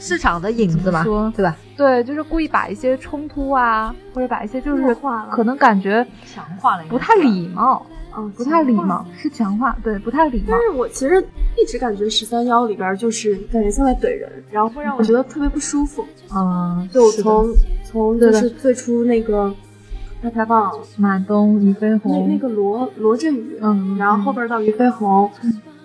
[0.00, 1.04] 市场的影子嘛
[1.36, 1.56] 对吧？
[1.76, 4.96] 对，就是故意把一些冲突啊，或者把一些就是
[5.30, 7.86] 可能感觉强化了不太礼貌，
[8.16, 10.46] 嗯，不太礼貌，是强化，对，不太礼貌。
[10.48, 10.60] 但。
[10.60, 11.22] 是我其实
[11.56, 16.04] 一直感觉十三幺里边就是感觉像在怼人，然后会让我觉得特别不舒服。
[16.34, 17.46] 嗯，就是从
[17.84, 19.54] 从就是最初那个
[20.22, 25.30] 大采访马东、俞飞那鸿，那个罗罗振宇，嗯然后后边到俞飞鸿，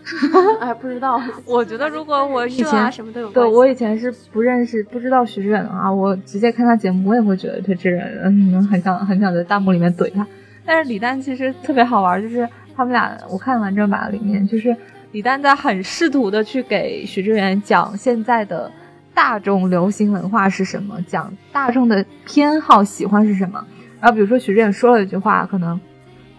[0.61, 10.25] 哎，不知道， 我觉得如果我以前啊什么都有对我以前是不认识、不知道徐志远的话，我直接看他节目，我也会觉得他这人，嗯，很想很想在弹幕里面怼他。
[10.65, 14.75] 但是李诞其实特别好玩，就是他们俩，我看完整版里面，就是
[15.11, 18.71] 李诞在很试图的去给徐志远讲现在的
[19.13, 23.65] 大众流行文化是什么，讲大众的偏好喜欢是什么。
[23.99, 25.79] 然后比如说徐志远说了一句话，可能。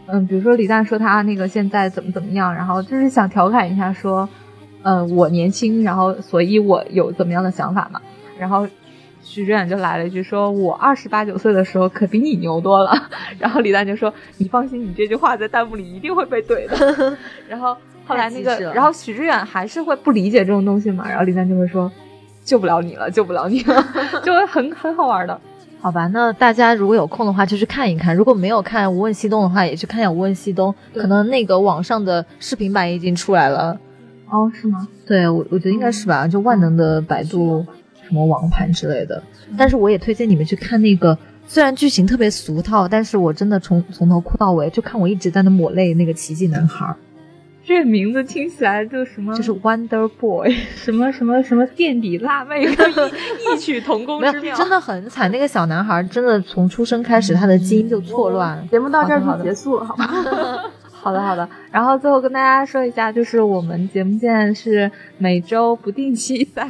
[0.09, 4.29] 嗯，比如说李诞说他那个现在怎么怎么样，然后就是想调侃一下说，
[4.83, 8.01] 呃，我年轻，然后所以我有怎么样的想法嘛。
[8.39, 8.67] 然后
[9.23, 12.93] 徐志远就来了一句说，我二十八九岁的时候可比你牛多了。
[13.39, 17.17] 然后李诞就说，你放心，你这句话在弹幕里一定会被怼的。
[17.49, 17.77] 然后
[18.07, 21.91] 后来那个然后许知远还是会不理解这种东西嘛，然后李诞就会说，
[22.45, 23.85] 救不了你了，救不了你了，
[24.23, 25.41] 就会很很好玩的。
[25.87, 33.78] 好吧，那大家如果有空的话就去看一看，如果没有看《无问西东》的话，也去看一下《无问西东》，可能那个网上的视频版已经出来了。
[34.28, 34.89] 哦，是吗？
[35.07, 37.64] 对我，我觉得应该是吧，就万能的百度
[38.03, 39.22] 什么网盘之类的。
[39.57, 41.16] 但是我也推荐你们去看那个，
[41.47, 46.97] 虽然剧情特别俗套，但是我真的从从头哭到尾，就看我一直在那抹泪那个奇迹男孩儿，
[47.67, 55.29] 这个名字听起来就什么，就是 Wonder Boy， 什么什么什么垫底辣妹 跟异异曲同工之妙，有真的很惨。
[55.33, 58.64] 那个小男孩儿真的从出生开始，他的基因就错乱。
[58.71, 60.07] 节目到这儿就结束了，好吗？
[60.95, 61.49] 好的，好的。
[61.71, 66.67] 然后最后跟大家说一下，就是我们节目现在是每周不定期在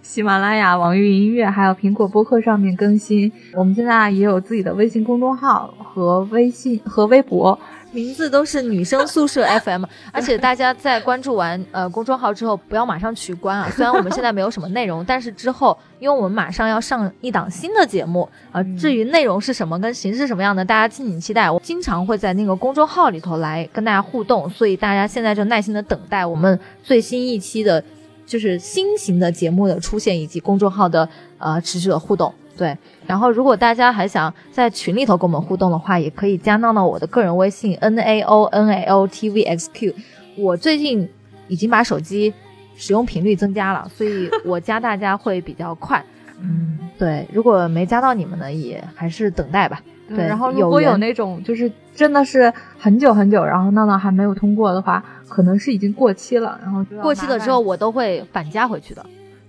[0.00, 3.30] 喜马拉雅、网易云音乐还有苹果播客上面更新。
[3.54, 7.58] 我们现在也有自己的微信公众号和微信和微博。
[7.94, 13.70] 名字都是女生宿舍 FM，而且大家在关注完呃公众号之后，不要马上取关啊。
[13.74, 21.48] 虽然我们现在没有什么内容，但是之后因为我们马上要上一档新的节目啊、呃至于内容是什么跟形式什么样的，大家敬请期待。
[21.48, 27.82] 我经常会在那个公众号里头来跟大家互动，所以大家现在就耐心的等待我们最新一期的，
[28.26, 32.34] 就是新型的节目的出现以及公众号的呃持续的互动。
[32.56, 32.76] 对，
[33.06, 39.92] 然后如果大家还想在群里头跟我们互动的话，也可以加闹闹我的个人微信 n a o n a o t v x q。
[40.36, 41.08] 我最近
[41.48, 42.32] 已经把手机
[42.76, 46.04] 使用频率增加了，所以 我加大家会比较快。
[46.40, 49.80] 嗯，对，如果没加到你们呢，也还是等待吧。
[50.06, 59.04] 对然后如果有那种就是真的是很久很久，然后闹闹还没有通过的话，可能是已经过期了，然后过期了之后，我都会反加回去的。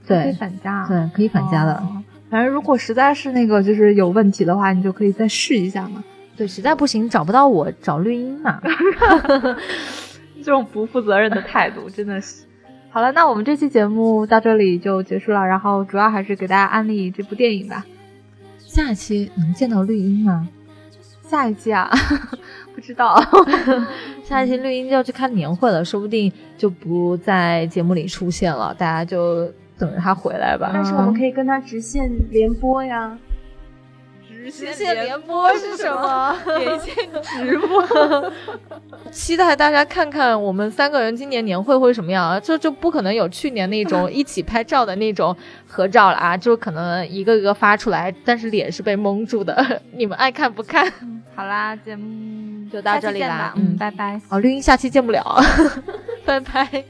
[0.08, 1.74] 对可以对反加啊，对，可以反加的。
[1.74, 6.04] 哦反正如果实在是那个就是有问题的话，你就可以再试一下嘛。
[6.36, 8.60] 对，实在不行找不到我找绿茵嘛。
[10.44, 12.44] 这种不负责任的态度真的是。
[12.90, 17.86] 好了，那我们这期节目到这里就结束了，然后主要还是给大家安利这部电影吧。
[18.60, 20.48] 下期能见到绿茵吗？
[21.28, 21.90] 下一期啊，
[22.76, 23.22] 不知道。
[24.24, 30.72] 下一期绿茵就要去看年会了，说不定就不在节目里出现了，大家就等着他回来吧。
[30.74, 33.18] 但是我们可以跟他直线联播呀。
[34.28, 36.36] 直直线联播是什么？
[36.60, 38.32] 连线直播。
[39.10, 42.40] 期待大家看看我们三个人今年年会会什么样啊！
[42.40, 46.38] 就就不可能有去年那种 一起拍照的那种合照了啊！
[46.38, 49.82] 就可能一个个发出来，但是脸是被蒙住的。
[49.98, 50.92] 你们爱看不看？
[51.36, 54.22] 好啦，节目就到这里啦嗯拜拜。
[54.30, 55.24] 哦，绿茵下期见不了，
[56.24, 56.86] 拜拜。